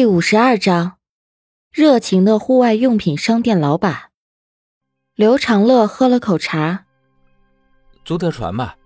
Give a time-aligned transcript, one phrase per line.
[0.00, 0.96] 第五十二章，
[1.70, 4.04] 热情的户外用品商店老板
[5.14, 6.86] 刘长乐喝了口茶，
[8.02, 8.78] 租条船吧。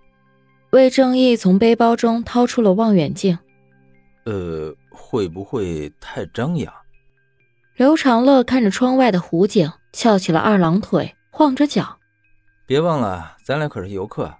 [0.71, 3.39] 魏正义从背包中掏出了望远镜，
[4.25, 6.73] 呃，会不会太张扬？
[7.77, 11.97] 刘长乐看着窗外的湖景，翘起了二郎腿，晃着脚。
[12.65, 14.35] 别忘了，咱俩可是游客，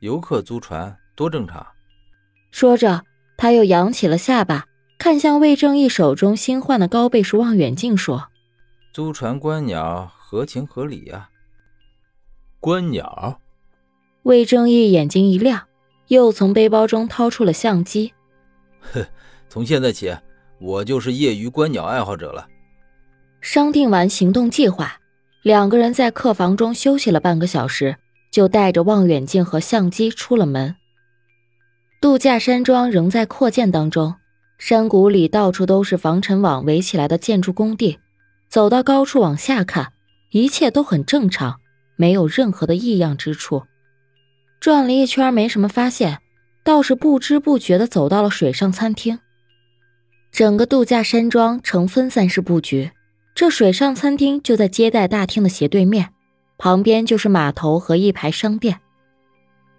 [0.00, 1.66] 游客租船多正常。
[2.50, 3.02] 说着，
[3.38, 4.66] 他又扬起了下巴。
[5.00, 8.28] 看向魏正义手中新换的高倍数望远镜，说
[8.92, 11.30] ：“租船观鸟合情合理呀。”
[12.60, 13.40] 观鸟。
[14.24, 15.66] 魏正义眼睛一亮，
[16.08, 18.12] 又从背包中掏出了相机。
[18.92, 19.02] 哼，
[19.48, 20.14] 从现在起，
[20.60, 22.46] 我就是业余观鸟爱好者了。
[23.40, 25.00] 商定完行动计划，
[25.40, 27.96] 两个人在客房中休息了半个小时，
[28.30, 30.76] 就带着望远镜和相机出了门。
[32.02, 34.16] 度假山庄仍在扩建当中。
[34.60, 37.98] 山谷里到处都是防尘网围起来的建筑工地，
[38.50, 39.94] 走到高处往下看，
[40.32, 41.58] 一切都很正常，
[41.96, 43.62] 没有任何的异样之处。
[44.60, 46.18] 转了一圈没什么发现，
[46.62, 49.18] 倒是不知不觉地走到了水上餐厅。
[50.30, 52.90] 整个度假山庄呈分散式布局，
[53.34, 56.10] 这水上餐厅就在接待大厅的斜对面，
[56.58, 58.78] 旁边就是码头和一排商店。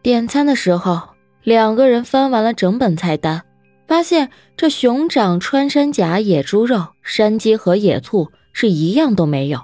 [0.02, 1.10] 点餐的时候，
[1.44, 3.44] 两个人翻完了整本菜单。
[3.92, 9.64] 发现这熊掌、穿山甲、野猪肉、山鸡和野兔是一样都没有，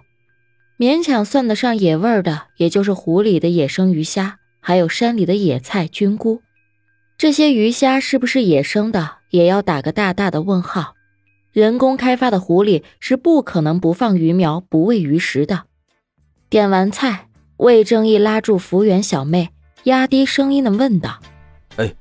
[0.77, 6.41] 勉强算得上野味的，也就是湖里的野生鱼虾，还有山里的野菜菌菇。
[7.17, 10.95] 这些鱼虾是不是野生的，也要打个大大的问号。
[11.53, 15.63] 人工开发的湖里是不可能不放鱼苗、不喂鱼食的。
[16.49, 19.51] 点完菜，魏正义拉住服务员小妹，
[19.83, 21.21] 压低声音的问道
[21.77, 21.95] ：“哎，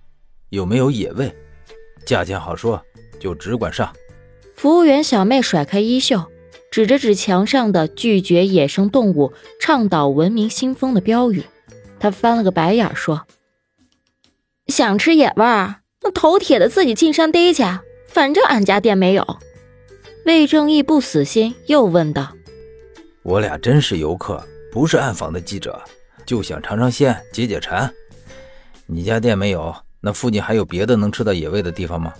[0.48, 1.32] 有没有野味？”
[2.06, 2.82] 价钱好说，
[3.20, 3.92] 就只管上。
[4.54, 6.24] 服务员小妹甩开衣袖，
[6.70, 11.42] 指着指墙上的“拒绝野生动物，倡导文明新风”的标语。
[11.98, 13.26] 她翻了个白眼说
[14.68, 17.62] ：“想吃野味儿，那头铁的自己进山逮去，
[18.08, 19.38] 反正俺家店没有。”
[20.24, 22.32] 魏正义不死心，又问道
[23.22, 24.42] ：“我俩真是游客，
[24.72, 25.80] 不是暗访的记者，
[26.24, 27.92] 就想尝尝鲜，解解馋。
[28.86, 29.74] 你家店没有？”
[30.06, 32.14] 那附近还有别的能吃到野味的地方吗？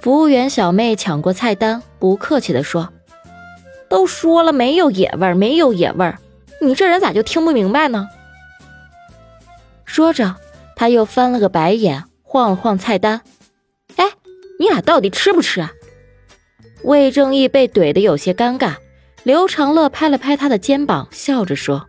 [0.00, 2.88] 服务员小妹抢过菜单，不客气地说
[3.90, 6.14] ：“都说了没有野味，没有野味，
[6.62, 8.06] 你这人咋就听不明白呢？”
[9.84, 10.36] 说着，
[10.76, 13.22] 他又翻了个白眼，晃了晃菜单
[13.96, 14.04] ：“哎，
[14.60, 15.72] 你俩到底吃不吃啊？”
[16.84, 18.76] 魏正义被怼得有些尴尬，
[19.24, 21.88] 刘长乐拍了拍他的肩膀，笑着说：“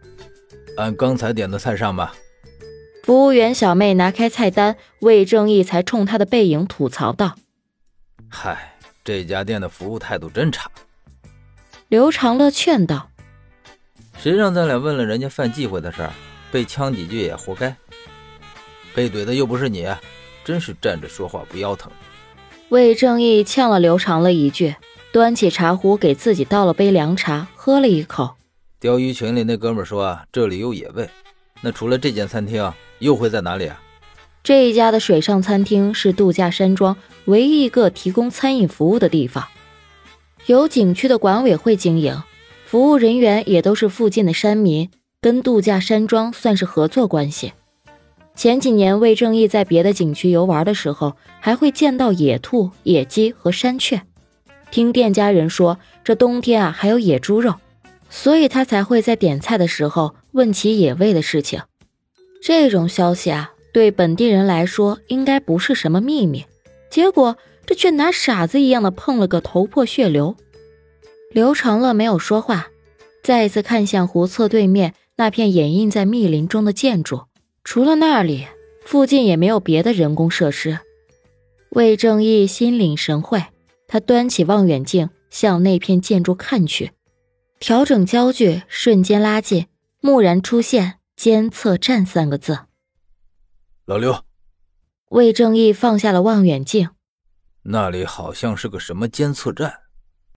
[0.77, 2.15] 按刚才点的菜上吧。”
[3.07, 7.37] 服务员小妹拿开菜单，魏正义才冲他的背影吐槽道
[8.27, 10.69] ：“嗨，这家店的服务态度真差。”
[11.87, 13.09] 刘长乐劝道
[14.19, 16.11] ：“谁让咱俩问了人家犯忌讳的事儿，
[16.51, 17.73] 被呛几句也活该。
[18.93, 19.87] 被怼的又不是你，
[20.43, 21.89] 真是站着说话不腰疼。”
[22.67, 24.75] 魏正义呛了刘长乐一句，
[25.13, 28.35] 端起茶壶给自己倒了杯凉茶，喝了一口。
[28.81, 31.09] 钓鱼群里那哥们说这里有野味，
[31.61, 32.69] 那除了这间餐厅。
[32.99, 33.81] 又会在哪里啊？
[34.43, 39.45] 这一家的水上餐厅是度假山庄唯一一个提供餐饮服务的地方，
[40.45, 42.23] 由景区的管委会经营，
[42.65, 47.51] 服务人员也都是附近的山民，跟度假山庄算是合作关系。
[48.35, 54.03] 前几年魏正义在别的景区游玩的时候，还会见到野兔、野鸡和山雀。
[54.69, 57.55] 听店家人说，这冬天啊还有野猪肉，
[58.09, 61.61] 所以他才会在点菜的时候问起野味的事情。
[62.41, 66.45] 这种消息啊，对本地人来说应该不是什么秘密，
[66.89, 70.35] 结果这却拿傻子一样的碰了个头破血流。
[71.31, 72.67] 刘长乐没有说话，
[73.23, 77.23] 再一次看向湖侧对面那片掩映在密林中的建筑，
[77.63, 78.47] 除了那里，
[78.85, 80.79] 附近也没有别的人工设施。
[81.71, 83.43] 魏正义心领神会，
[83.87, 86.91] 他端起望远镜向那片建筑看去，
[87.59, 89.65] 调整焦距，瞬间拉近，
[90.01, 90.96] 蓦然出现。
[91.17, 92.59] 监测站三个字。
[93.85, 94.23] 老刘，
[95.09, 96.91] 魏正义放下了望远镜。
[97.63, 99.81] 那里好像是个什么监测站。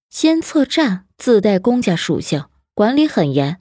[0.08, 3.60] 监测站自带公家属性，管理很严，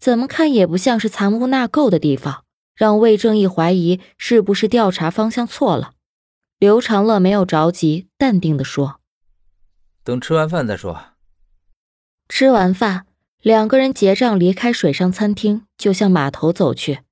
[0.00, 5.92] 怎么看也不像是藏污纳垢的地方，让魏正义怀疑是不是调查方向错了。
[6.58, 9.00] 刘长乐没有着急，淡定的说
[10.02, 11.00] ：“等吃完饭再说。”
[12.28, 13.06] 吃完饭。
[13.46, 17.02] 两个人结账，离开水上餐厅，就向码头走去。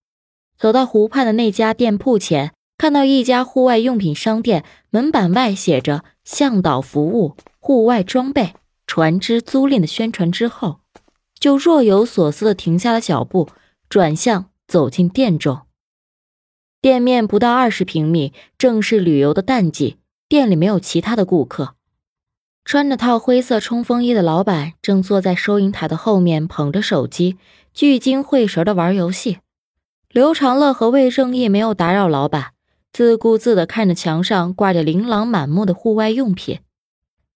[0.59, 8.53] 走到湖畔的那家店铺前，看到一家户外用品商店，门板外写着“向导服务，户外装备、
[8.85, 10.81] 船只租赁的宣传之后，
[11.39, 13.49] 就若有所思地停下了脚步，
[13.89, 15.61] 转向走进店中。
[16.81, 19.99] 店面不到二十平米，正是旅游的淡季，
[20.29, 21.77] 店里没有其他的顾客。
[22.65, 27.37] 穿着套灰色冲锋衣的老板正坐在收银台的后面，捧着手机，
[27.75, 29.39] 聚精会神的玩游戏。
[30.09, 32.55] 刘长乐和魏正义没有打扰老板，
[32.91, 36.61] 自顾自的看着墙上挂着琳琅满目的户外用品。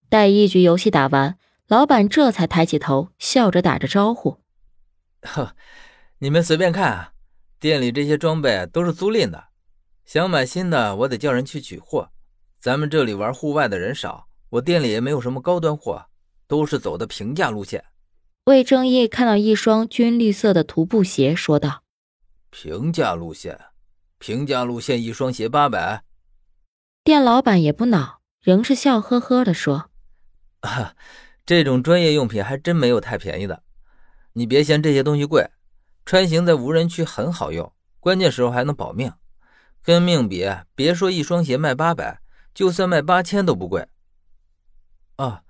[0.09, 1.37] 待一局游戏打完，
[1.67, 4.39] 老板这才抬起头，笑着打着招呼
[5.21, 5.53] ：“呵，
[6.17, 7.11] 你们随便看啊。”
[7.59, 9.49] 店里这些装备都是租赁的，
[10.05, 12.09] 想买新的我得叫人去取货。
[12.59, 16.07] 咱们这里玩户外的人少，我店里也没有什么高端货，
[16.47, 17.85] 都是走的平价路线。
[18.45, 21.83] 魏正义看到一双军绿色的徒步鞋，说道
[22.49, 23.59] ：“平价路线，
[24.17, 26.03] 平价路线，一双鞋八百。”
[27.03, 29.91] 店老板也不恼，仍是笑呵呵的说
[30.61, 30.95] ：“啊，
[31.45, 33.61] 这种专业用品还真没有太便宜的，
[34.33, 35.47] 你别嫌这些东西贵。”
[36.05, 39.13] 穿行在无人区很好用，关键时候还能保命。
[39.83, 40.43] 跟命比，
[40.73, 42.19] 别说一双鞋卖八百，
[42.51, 43.87] 就算卖八千都不贵。
[45.19, 45.43] 啊，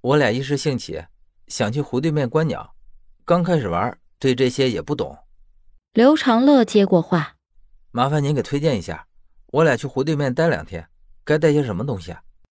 [0.00, 1.04] 我俩一时兴起，
[1.46, 2.74] 想去湖对面观鸟。
[3.26, 5.18] 刚开始玩，对这些也不懂。
[5.92, 7.36] 刘长乐接过话
[7.92, 9.06] ：“麻烦您给推荐一下，
[9.48, 10.88] 我俩去湖对面待两天，
[11.24, 12.22] 该带些什么东西啊？”